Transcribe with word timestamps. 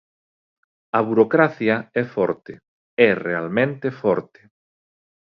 A 0.97 0.99
burocracia 1.07 1.75
é 2.01 2.03
forte, 2.15 2.53
é 3.07 3.09
realmente 3.27 3.87
forte. 4.01 4.41